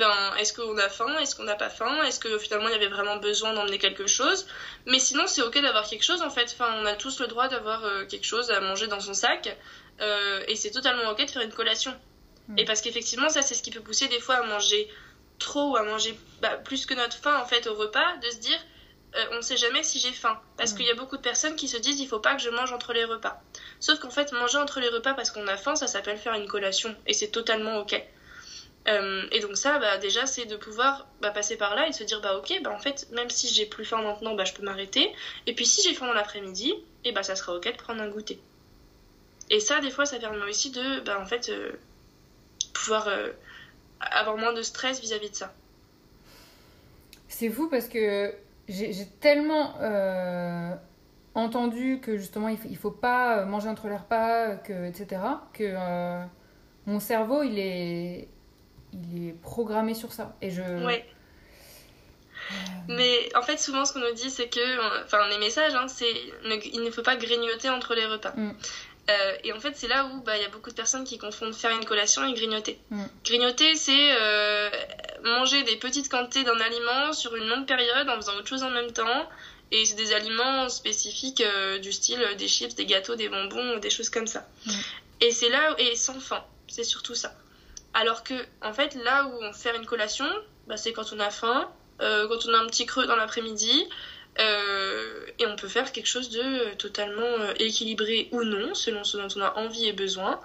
[0.00, 2.74] ben, est-ce qu'on a faim, est-ce qu'on n'a pas faim, est-ce que finalement il y
[2.74, 4.46] avait vraiment besoin d'emmener quelque chose,
[4.86, 7.48] mais sinon c'est ok d'avoir quelque chose, en fait, enfin, on a tous le droit
[7.48, 9.56] d'avoir euh, quelque chose à manger dans son sac,
[10.00, 11.94] euh, et c'est totalement ok de faire une collation.
[12.48, 12.58] Mm.
[12.58, 14.90] Et parce qu'effectivement, ça, c'est ce qui peut pousser des fois à manger
[15.38, 18.38] trop ou à manger bah, plus que notre faim en fait au repas, de se
[18.38, 18.58] dire
[19.16, 20.40] euh, on ne sait jamais si j'ai faim.
[20.56, 20.76] Parce mm.
[20.76, 22.72] qu'il y a beaucoup de personnes qui se disent il faut pas que je mange
[22.72, 23.42] entre les repas.
[23.80, 26.48] Sauf qu'en fait, manger entre les repas parce qu'on a faim, ça s'appelle faire une
[26.48, 28.02] collation et c'est totalement ok.
[28.88, 32.02] Euh, et donc ça, bah, déjà, c'est de pouvoir bah, passer par là et se
[32.04, 34.62] dire bah ok, bah en fait, même si j'ai plus faim maintenant, bah je peux
[34.62, 35.12] m'arrêter.
[35.46, 38.08] Et puis si j'ai faim dans l'après-midi, et bah ça sera ok de prendre un
[38.08, 38.40] goûter.
[39.50, 41.72] Et ça, des fois, ça permet aussi de bah en fait euh,
[42.72, 43.08] pouvoir
[44.00, 45.52] avoir moins de stress vis-à-vis de ça.
[47.28, 48.34] C'est fou parce que
[48.68, 50.74] j'ai tellement euh,
[51.34, 56.24] entendu que justement il faut, faut pas manger entre les repas, que, etc., que euh,
[56.86, 58.28] mon cerveau il est,
[58.92, 60.36] il est programmé sur ça.
[60.42, 60.62] Et je.
[60.84, 61.06] Ouais.
[62.88, 66.12] Mais en fait, souvent, ce qu'on nous dit, c'est que, enfin, les messages, hein, c'est
[66.44, 68.32] il ne faut pas grignoter entre les repas.
[68.36, 68.52] Mm.
[69.10, 71.18] Euh, et en fait, c'est là où bah, il y a beaucoup de personnes qui
[71.18, 72.78] confondent faire une collation et grignoter.
[72.90, 73.04] Mm.
[73.24, 74.70] Grignoter, c'est euh,
[75.24, 78.70] manger des petites quantités d'un aliment sur une longue période en faisant autre chose en
[78.70, 79.28] même temps.
[79.72, 83.90] Et c'est des aliments spécifiques euh, du style des chips, des gâteaux, des bonbons, des
[83.90, 84.46] choses comme ça.
[84.66, 84.70] Mm.
[85.22, 87.34] Et c'est là, et sans faim, c'est surtout ça.
[87.94, 90.26] Alors que, en fait, là où on fait une collation,
[90.66, 93.86] bah, c'est quand on a faim, quand on a un petit creux dans l'après-midi,
[94.38, 99.16] euh, et on peut faire quelque chose de totalement euh, équilibré ou non, selon ce
[99.16, 100.40] dont on a envie et besoin.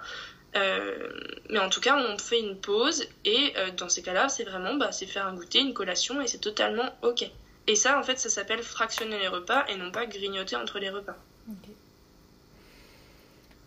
[0.56, 1.10] Euh,
[1.50, 4.90] mais en tout cas, on fait une pause et dans ces cas-là, c'est vraiment bah,
[4.92, 7.30] c'est faire un goûter, une collation et c'est totalement ok.
[7.68, 10.90] Et ça, en fait, ça s'appelle fractionner les repas et non pas grignoter entre les
[10.90, 11.16] repas.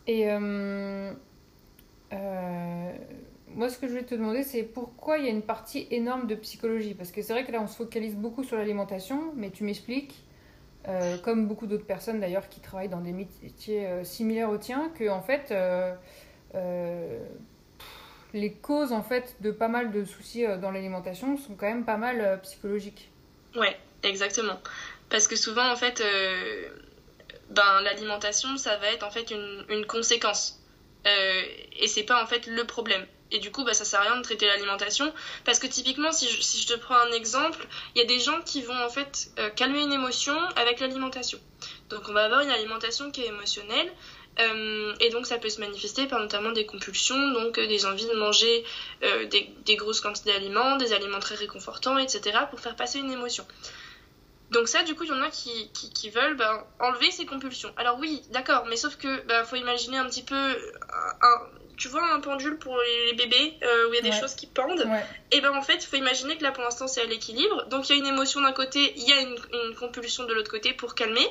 [0.08, 0.26] Et
[3.60, 6.28] moi, ce que je voulais te demander, c'est pourquoi il y a une partie énorme
[6.28, 6.93] de psychologie?
[6.93, 10.15] Parce que c'est vrai que là, on se focalise beaucoup sur l'alimentation, mais tu m'expliques,
[10.88, 14.89] euh, comme beaucoup d'autres personnes d'ailleurs qui travaillent dans des métiers euh, similaires aux tiens,
[14.98, 15.93] que en fait, euh,
[18.34, 21.98] les causes en fait de pas mal de soucis dans l'alimentation sont quand même pas
[21.98, 23.12] mal psychologiques.
[23.58, 24.58] Ouais, exactement.
[25.10, 26.02] Parce que souvent, en fait,
[27.50, 30.63] ben, l'alimentation, ça va être en fait une, conséquence.
[31.04, 33.06] et c'est pas en fait le problème.
[33.32, 35.13] Et du coup, bah, ça sert à rien de traiter l'alimentation.
[35.46, 37.65] Parce que typiquement, si je, si je, te prends un exemple,
[37.96, 41.39] il y a des gens qui vont en fait euh, calmer une émotion avec l'alimentation.
[41.89, 43.92] Donc on va avoir une alimentation qui est émotionnelle.
[44.39, 48.08] Euh, et donc ça peut se manifester par notamment des compulsions, donc euh, des envies
[48.08, 48.63] de manger
[49.02, 52.39] des, grosses quantités d'aliments, des aliments très réconfortants, etc.
[52.50, 53.46] pour faire passer une émotion.
[54.52, 57.72] Donc ça, du coup, il y en a qui, qui, veulent ben, enlever ces compulsions.
[57.78, 60.56] Alors oui, d'accord, mais sauf que ben, faut imaginer un petit peu
[61.80, 64.46] tu vois un pendule pour les bébés euh, où il y a des choses qui
[64.48, 64.86] pendent.
[65.32, 67.65] Et ben en fait il faut imaginer que là pour l'instant c'est à l'équilibre.
[67.70, 70.52] Donc il y a une émotion d'un côté il y a une, compulsion de l'autre
[70.52, 71.26] côté pour calmer.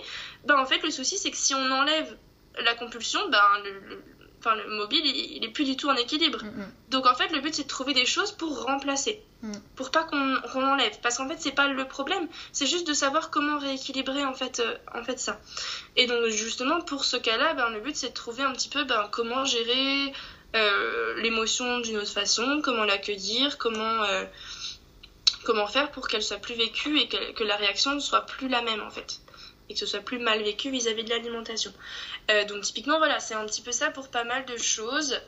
[0.46, 2.16] Ben en fait le souci c'est que si on enlève
[2.64, 4.02] la compulsion ben le,
[4.40, 6.42] enfin le mobile il, est plus du tout en équilibre.
[6.42, 6.72] Mm, mm.
[6.90, 9.52] donc en fait le but c'est de trouver des choses pour remplacer mm.
[9.76, 12.26] pour pas qu'on l'enlève parce qu'en fait c'est pas le problème.
[12.52, 15.38] C'est juste de savoir comment rééquilibrer en fait euh, en fait ça.
[15.96, 18.70] Et donc justement pour ce cas là ben le but c'est de trouver un petit
[18.70, 20.12] peu ben comment gérer
[20.54, 24.24] l'émotion d'une autre façon, comment l'accueillir, comment, euh,
[25.44, 28.62] comment faire pour qu'elle soit plus vécue et que, la réaction ne soit plus la
[28.62, 29.20] même en fait.
[29.68, 31.72] Et que ce soit plus mal vécu vis-à-vis de l'alimentation.
[32.30, 35.20] Euh, donc typiquement voilà, c'est un petit peu ça pour pas mal de choses.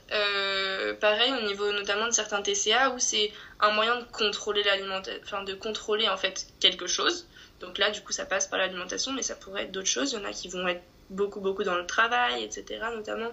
[1.00, 5.42] pareil au niveau notamment de certains TCA où c'est un moyen de contrôler l'alimentation, enfin
[5.44, 7.26] de contrôler en fait quelque chose.
[7.61, 10.12] Donc là, du coup, ça passe par l'alimentation, mais ça pourrait être d'autres choses.
[10.12, 13.30] Il y en a qui vont être beaucoup, beaucoup dans le travail, etc., notamment.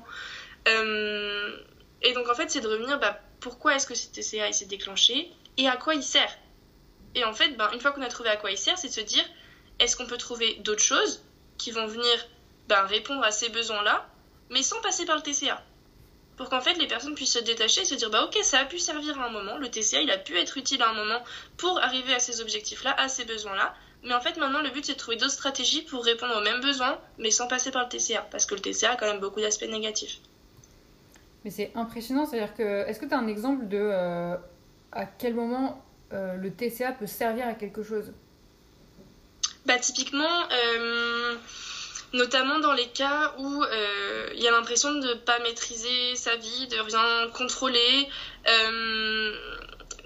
[0.67, 1.58] Euh,
[2.01, 5.31] et donc, en fait, c'est de revenir, bah, pourquoi est-ce que cet TCA s'est déclenché
[5.57, 6.31] et à quoi il sert?
[7.15, 8.93] Et en fait, bah, une fois qu'on a trouvé à quoi il sert, c'est de
[8.93, 9.23] se dire,
[9.79, 11.23] est-ce qu'on peut trouver d'autres choses
[11.57, 12.27] qui vont venir
[12.67, 14.07] bah, répondre à ces besoins-là,
[14.49, 15.63] mais sans passer par le TCA
[16.38, 18.77] pour qu'en fait les personnes puissent se détacher et se dire ok ça a pu
[18.77, 21.23] servir à un moment, le TCA il a pu être utile à un moment
[21.57, 24.93] pour arriver à ces objectifs-là, à ces besoins-là, mais en fait, maintenant, le but, c'est
[24.93, 28.21] de trouver d'autres stratégies pour répondre aux mêmes besoins, mais sans passer par le TCA,
[28.31, 30.19] parce que le TCA a quand même beaucoup d'aspects négatifs.
[31.47, 34.36] Mais c'est impressionnant, c'est-à-dire que, est-ce que tu as un exemple de euh,
[34.91, 35.81] à quel moment
[36.12, 38.12] euh, le TCA peut servir à quelque chose?
[39.65, 41.36] Bah, typiquement, euh,
[42.12, 43.63] notamment dans les cas où
[44.36, 48.10] il y a l'impression de ne pas maîtriser sa vie, de rien contrôler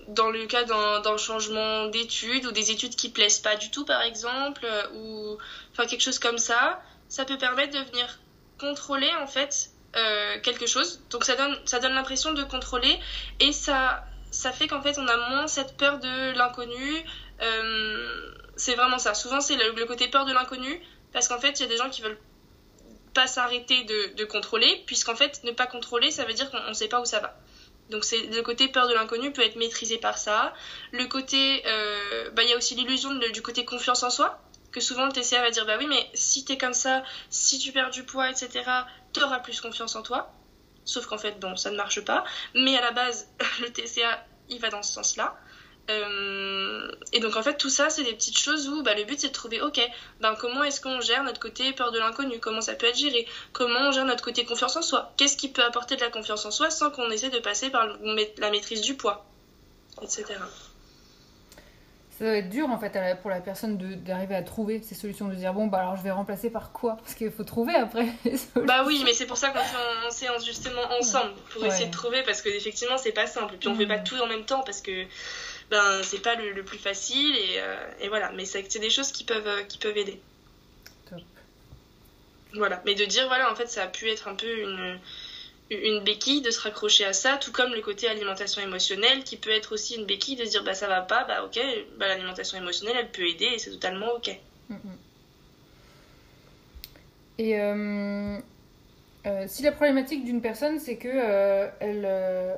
[0.10, 4.04] dans le cas d'un changement d'études ou des études qui plaisent pas du tout par
[4.04, 5.38] exemple ou
[5.72, 8.20] enfin quelque chose comme ça ça peut permettre de venir
[8.60, 11.02] contrôler en fait euh, quelque chose.
[11.10, 12.98] Donc ça donne ça donne l'impression de contrôler
[13.40, 17.04] et ça ça fait qu'en fait on a moins cette peur de l'inconnu.
[17.42, 19.14] Euh, c'est vraiment ça.
[19.14, 21.90] Souvent c'est le, côté peur de l'inconnu parce qu'en fait il y a des gens
[21.90, 22.20] qui veulent
[23.14, 26.88] pas s'arrêter de, contrôler puisqu'en fait ne pas contrôler ça veut dire qu'on ne sait
[26.88, 27.36] pas où ça va.
[27.90, 30.54] Donc c'est le côté peur de l'inconnu peut être maîtrisé par ça.
[30.94, 34.40] Le côté, euh, bah il y a aussi l'illusion du côté confiance en soi,
[34.72, 37.72] que souvent le TCA va dire bah oui mais si t'es comme ça, si tu
[37.72, 38.64] perds du poids etc,
[39.14, 40.34] t'auras plus confiance en toi.
[40.86, 42.24] Sauf qu'en fait bon ça ne marche pas.
[42.56, 43.28] Mais à la base
[43.62, 45.36] le TCA il va dans ce sens-là.
[45.90, 49.20] Euh, et donc en fait tout ça c'est des petites choses où bah, le but
[49.20, 49.82] c'est de trouver ok
[50.20, 52.40] ben comment est-ce qu'on gère notre côté peur de l'inconnu?
[52.40, 53.28] Comment ça peut être géré?
[53.52, 55.14] Comment on gère notre côté confiance en soi?
[55.18, 57.88] Qu'est-ce qui peut apporter de la confiance en soi sans qu'on essaie de passer par
[58.38, 59.26] la maîtrise du poids?
[60.02, 60.36] Etc
[62.22, 65.34] ça doit être dur en fait pour la personne d'arriver à trouver ces solutions de
[65.34, 66.98] dire bon bah alors je vais remplacer par quoi?
[66.98, 68.10] Parce qu'il faut trouver après
[68.58, 71.92] bah oui mais c'est pour ça qu'on fait en séance justement ensemble pour essayer de
[71.92, 73.56] trouver parce que effectivement c'est pas simple.
[73.56, 75.06] Et puis on fait pas tout en même temps parce que
[75.72, 78.32] ben c'est pas le, plus facile et, euh, et voilà.
[78.36, 80.22] Mais c'est des choses qui peuvent euh, qui peuvent aider.
[81.10, 81.22] Top.
[82.54, 82.84] voilà.
[82.86, 85.00] Mais de dire voilà en fait ça a pu être un peu une
[85.72, 89.52] une béquille de se raccrocher à ça tout comme le côté alimentation émotionnelle qui peut
[89.52, 91.60] être aussi une béquille de se dire bah ça va pas bah ok
[91.98, 94.38] bah, l'alimentation émotionnelle elle peut aider et c'est totalement ok
[94.70, 94.78] mm, mm.
[97.38, 98.38] et euh,
[99.26, 102.10] euh, si la problématique d'une personne, c'est que euh, elle,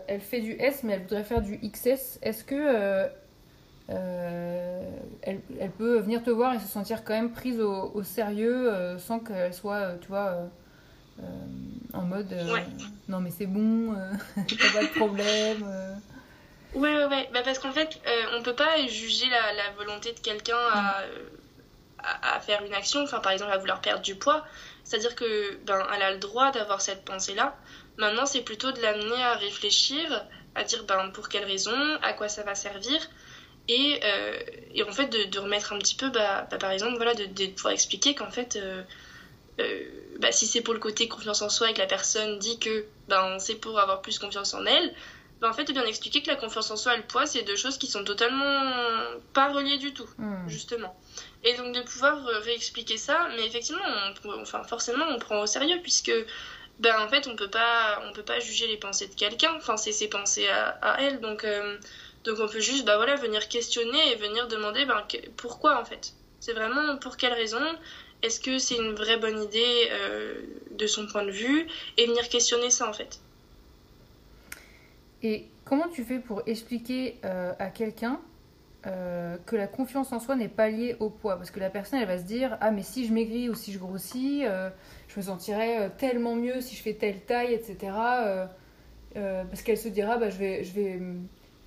[0.08, 3.10] elle, fait du S, mais elle voudrait faire du XS, est-ce que
[3.90, 8.98] elle, elle, peut venir te voir et se sentir quand même prise au, au sérieux
[8.98, 10.50] sans qu'elle soit, tu vois,
[11.94, 12.34] en mode
[13.08, 13.94] non mais c'est bon,
[14.36, 15.64] t'as pas de problème.
[16.74, 17.30] Ouais, ouais, ouais.
[17.34, 18.02] Bah, parce qu'en fait,
[18.36, 21.04] on peut pas juger la, la volonté de quelqu'un à,
[22.00, 24.46] à, à, faire une action, enfin par exemple à vouloir perdre du poids.
[24.84, 27.56] C'est-à-dire que ben, elle a le droit d'avoir cette pensée-là.
[27.98, 32.28] Maintenant, c'est plutôt de l'amener à réfléchir, à dire ben, pour quelle raison, à quoi
[32.28, 33.00] ça va servir.
[33.70, 34.40] Et, euh,
[34.74, 37.26] et en fait, de, de, remettre un petit peu, bah, bah, par exemple, voilà, de,
[37.26, 38.84] de pouvoir expliquer qu'en fait, euh,
[39.60, 39.84] euh,
[40.20, 42.86] bah, si c'est pour le côté confiance en soi et que la personne dit que
[43.08, 44.94] ben, c'est pour avoir plus confiance en elle,
[45.42, 47.44] ben, en fait, de bien expliquer que la confiance en soi et le poids, c'est
[47.44, 48.62] deux choses qui sont totalement
[49.34, 50.48] pas reliées du tout, hmm.
[50.48, 50.96] justement.
[51.44, 53.84] Et donc de pouvoir euh, réexpliquer ça, mais effectivement,
[54.24, 56.14] on, enfin forcément, on prend au sérieux puisque
[56.80, 59.54] ben en fait, on peut pas, on peut pas juger les pensées de quelqu'un.
[59.58, 61.78] Enfin, c'est ses pensées à, à elle, donc euh,
[62.24, 66.14] donc on peut juste bah voilà venir questionner et venir demander ben pourquoi en fait?
[66.40, 67.62] C'est vraiment pour quelle raison?
[68.24, 72.28] Est-ce que c'est une vraie bonne idée euh, de son point de vue et venir
[72.30, 73.20] questionner ça en fait.
[75.22, 78.20] Et comment tu fais pour expliquer à quelqu'un
[78.86, 81.38] euh, que la confiance en soi n'est pas liée au poids?
[81.38, 83.72] Parce que la personne, elle va se dire Ah, mais si je maigris ou si
[83.72, 84.70] je grossis, euh,
[85.08, 87.94] je me sentirais euh, tellement mieux si je fais telle taille, etc.
[89.14, 91.00] parce qu'elle se dira bah, je, vais, je, vais,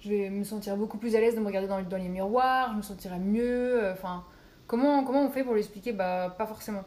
[0.00, 2.72] je vais me sentir beaucoup plus à l'aise de me regarder dans, dans les miroirs,
[2.72, 3.90] je me sentirais mieux.
[3.92, 4.24] Enfin,
[4.66, 6.84] comment, comment on fait pour l'expliquer Bah, pas forcément.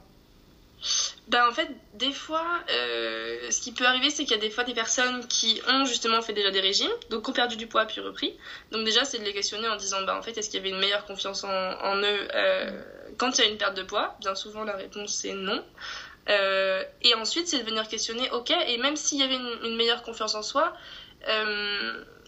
[1.27, 4.49] Ben en fait, des fois, euh, ce qui peut arriver, c'est qu'il y a des
[4.49, 7.85] fois des personnes qui ont justement fait déjà des régimes, donc ont perdu du poids
[7.85, 8.35] puis repris.
[8.71, 10.71] Donc déjà, c'est de les questionner en disant, ben en fait, est-ce qu'il y avait
[10.71, 12.81] une meilleure confiance en, en eux euh,
[13.17, 14.15] quand il y a une perte de poids?
[14.21, 15.63] Bien souvent, la réponse c'est non.
[16.29, 20.01] Euh, et ensuite, c'est de venir questionner, ok, et même s'il y avait une, meilleure
[20.03, 20.73] confiance en soi,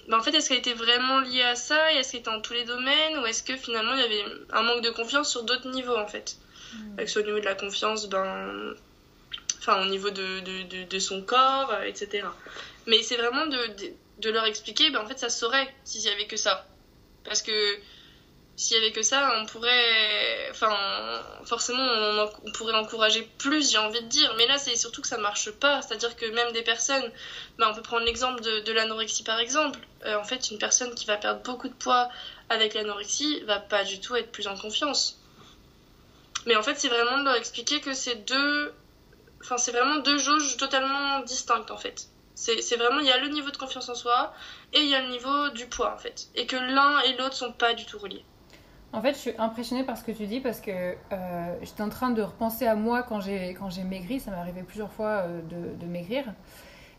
[0.07, 2.41] ben en fait, est-ce qu'elle était vraiment liée à ça et est-ce qu'elle était en
[2.41, 5.43] tous les domaines ou est-ce que finalement il y avait un manque de confiance sur
[5.43, 6.37] d'autres niveaux en fait?
[6.97, 8.73] Que ce soit au niveau de la confiance, ben,
[9.59, 12.25] enfin au niveau de, de, de, son corps, euh, etc.
[12.87, 13.59] Mais c'est vraiment de,
[14.19, 16.67] de, leur expliquer, ben, en fait ça saurait s'il y avait que ça.
[17.23, 17.77] Parce que
[18.57, 20.49] S'il y avait que ça, on pourrait.
[20.51, 20.71] Enfin,
[21.45, 24.33] forcément, on, pourrait encourager plus, j'ai envie de dire.
[24.37, 25.81] Mais là, c'est surtout que ça marche pas.
[25.81, 27.11] C'est-à-dire que même des personnes.
[27.57, 29.79] Bah, on peut prendre l'exemple de, l'anorexie, par exemple.
[30.05, 32.09] Euh, en fait, une personne qui va perdre beaucoup de poids
[32.49, 35.19] avec l'anorexie va pas du tout être plus en confiance.
[36.45, 38.73] Mais en fait, c'est vraiment de leur expliquer que c'est deux.
[39.41, 42.07] Enfin, c'est vraiment deux jauges totalement distinctes, en fait.
[42.35, 44.33] C'est vraiment, il y a le niveau de confiance en soi
[44.73, 46.27] et il y a le niveau du poids, en fait.
[46.35, 48.25] Et que l'un et l'autre sont pas du tout reliés.
[48.93, 51.89] En fait, je suis impressionnée par ce que tu dis parce que euh, j'étais en
[51.89, 54.19] train de repenser à moi quand j'ai quand j'ai maigri.
[54.19, 56.25] Ça m'est arrivé plusieurs fois euh, de, de, maigrir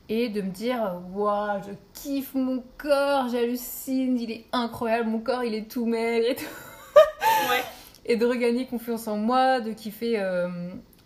[0.08, 5.44] et de me dire waouh, je kiffe mon corps, j'hallucine, il est incroyable, mon corps
[5.44, 6.44] il est tout maigre et tout.
[7.50, 7.62] ouais.
[8.06, 10.48] Et de regagner confiance en moi, de kiffer euh,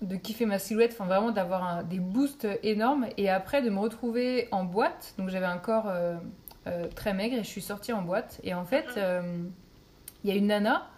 [0.03, 4.47] de kiffer ma silhouette, enfin vraiment d'avoir des boosts énormes et après de me retrouver
[4.53, 5.15] en boîte.
[5.19, 5.91] Donc j'avais un corps
[6.95, 8.87] très maigre et je suis sortie en boîte et en fait.
[8.97, 9.51] Mm
[10.27, 10.89] il y a une nana,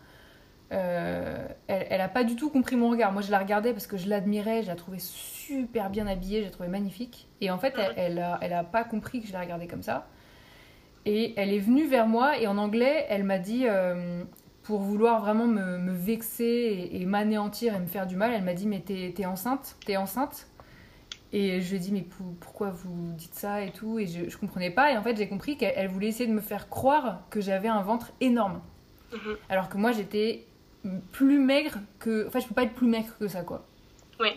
[0.72, 3.12] euh, elle, n'a pas du tout compris mon regard.
[3.12, 6.46] Moi, je la regardais parce que je l'admirais, je la trouvais super bien habillée, je
[6.46, 7.28] la trouvais magnifique.
[7.42, 10.06] Et en fait, elle, elle, a, pas compris que je la regardais comme ça.
[11.04, 14.24] Et elle est venue vers moi et en anglais, elle m'a dit, euh,
[14.62, 18.66] pour vouloir vraiment me, vexer et, m'anéantir et me faire du mal, elle m'a dit
[18.66, 20.48] Mais t'es es enceinte T'es enceinte
[21.34, 22.06] Et je lui ai dit Mais
[22.40, 23.98] pourquoi vous dites ça et tout?
[23.98, 24.90] Et je, je comprenais pas.
[24.90, 27.82] Et en fait, j'ai compris qu'elle voulait essayer de me faire croire que j'avais un
[27.82, 28.60] ventre énorme.
[29.12, 29.36] Mhm.
[29.48, 30.44] Alors que moi, j'étais
[31.12, 32.26] plus maigre que.
[32.26, 33.64] Enfin, je peux pas être plus maigre que ça, quoi.
[34.20, 34.30] Oui.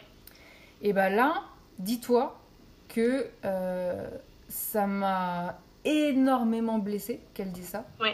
[0.81, 1.43] Et bah là,
[1.79, 2.39] dis-toi
[2.87, 4.07] que euh,
[4.47, 7.85] ça m'a énormément blessée qu'elle dise ça.
[7.99, 8.09] Oui.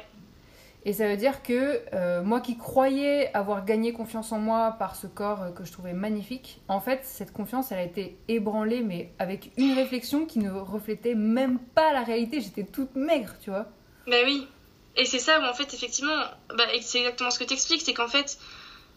[0.86, 4.96] Et ça veut dire que euh, moi qui croyais avoir gagné confiance en moi par
[4.96, 9.12] ce corps que je trouvais magnifique, en fait, cette confiance, elle a été ébranlée, mais
[9.20, 12.40] avec une réflexion qui ne reflétait même pas la réalité.
[12.40, 13.66] J'étais toute maigre, tu vois.
[14.08, 14.48] Bah oui.
[14.98, 16.20] Et c'est ça où en fait effectivement,
[16.56, 18.38] bah, c'est exactement ce que tu expliques, c'est qu'en fait,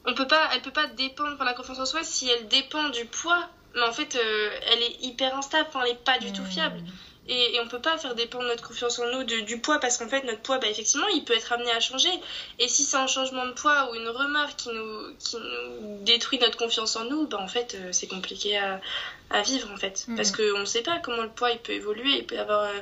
[0.06, 2.88] on peut pas, elle peut pas dépendre pour la confiance en soi si elle dépend
[2.88, 6.44] du poids, mais en fait euh, elle est hyper instable, elle est pas du tout
[6.44, 6.80] fiable.
[7.28, 10.08] Et, et, on peut pas faire dépendre notre confiance en nous du poids parce qu'en
[10.08, 12.10] fait notre poids, bah, effectivement, il peut être amené à changer.
[12.58, 16.40] Et si c'est un changement de poids ou une remarque qui nous, qui nous détruit
[16.40, 18.80] notre confiance en nous, bah, en fait euh, c'est compliqué à,
[19.28, 20.06] à, vivre en fait.
[20.08, 20.16] Mmh.
[20.16, 22.62] Parce qu'on ne sait pas comment le poids il peut évoluer, il peut y avoir...
[22.62, 22.80] Euh,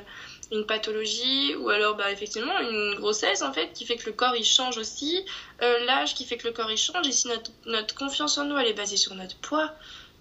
[0.51, 4.35] une pathologie ou alors bah, effectivement une grossesse en fait qui fait que le corps
[4.35, 5.23] il change aussi,
[5.61, 8.45] euh, l'âge qui fait que le corps il change et si notre, notre confiance en
[8.45, 9.71] nous elle est basée sur notre poids,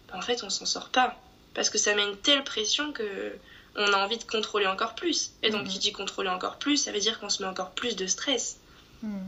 [0.09, 1.19] bah, en fait on s'en sort pas
[1.55, 3.33] parce que ça met une telle pression que
[3.77, 5.69] on a envie de contrôler encore plus et donc mm-hmm.
[5.69, 8.59] qui dit contrôler encore plus ça veut dire qu'on se met encore plus de stress.
[9.03, 9.19] Mm.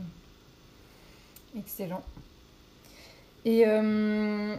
[1.57, 2.03] Excellent.
[3.43, 4.55] Et euh,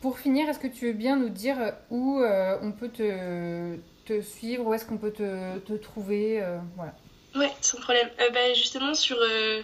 [0.00, 1.56] pour finir, est-ce que tu veux bien nous dire
[1.90, 3.76] où euh, on peut te
[4.22, 6.94] suivre Où est-ce qu'on peut te, te trouver euh, voilà.
[7.34, 8.08] Ouais, sans problème.
[8.20, 9.62] Euh, bah, justement, sur, euh,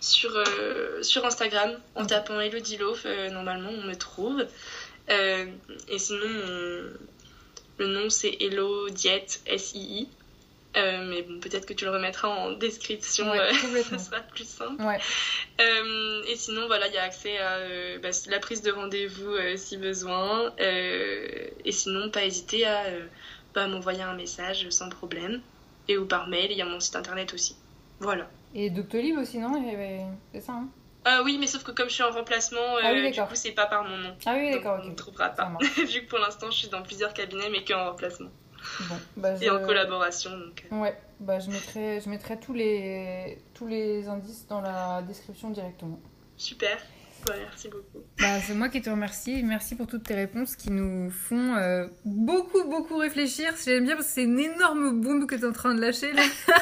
[0.00, 0.32] sur,
[1.02, 4.44] sur Instagram, en tapant Elodie Loaf, normalement, on me trouve.
[5.08, 6.26] et sinon,
[7.78, 10.08] le nom, c'est Hello Diet, S-I-I.
[10.74, 13.32] mais bon, peut-être que tu le remettras en description,
[13.88, 14.82] ça sera plus simple.
[14.82, 14.98] Ouais.
[16.28, 17.58] et sinon, voilà, il y a accès à
[18.02, 20.52] bah, la prise de rendez-vous si besoin.
[20.58, 22.84] et sinon, pas hésiter à
[23.56, 25.40] m'envoyer un message sans problème.
[25.88, 27.56] Et ou par mail, il y a mon site internet aussi.
[28.00, 28.28] Voilà.
[28.54, 29.62] Et Doctolib aussi, non?
[30.32, 30.68] C'est ça, hein?
[31.06, 33.52] Euh, oui, mais sauf que comme je suis en remplacement, ah euh, du coup, c'est
[33.52, 34.16] pas par mon nom.
[34.24, 34.80] Ah oui, d'accord.
[34.82, 35.52] On ne trouvera pas.
[35.60, 38.30] Vu que pour l'instant, je suis dans plusieurs cabinets, mais qu'en remplacement.
[38.88, 40.30] Bon, bah, Et en collaboration.
[40.30, 40.64] Donc...
[40.72, 40.80] Euh.
[40.80, 46.00] Ouais, bah, je, mettrai, je mettrai tous les, tous les indices dans la description directement.
[46.38, 46.78] Super
[47.28, 48.04] merci beaucoup.
[48.18, 49.42] Bah, c'est moi qui te remercie.
[49.42, 53.54] Merci pour toutes tes réponses qui nous font euh, beaucoup, beaucoup réfléchir.
[53.64, 56.12] J'aime bien parce que c'est une énorme bombe que tu es en train de lâcher
[56.12, 56.22] là.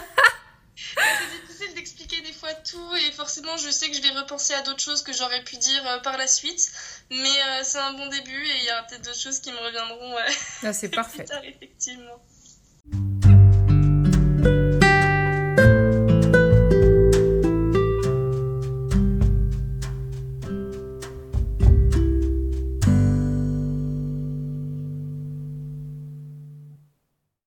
[0.77, 4.63] c'est difficile d'expliquer des fois tout et forcément je sais que je vais repenser à
[4.63, 6.73] d'autres choses que j'aurais pu dire euh, par la suite.
[7.11, 9.59] Mais euh, c'est un bon début et il y a peut-être d'autres choses qui me
[9.59, 10.17] reviendront.
[10.63, 11.27] ah, c'est parfait.
[11.45, 12.23] effectivement.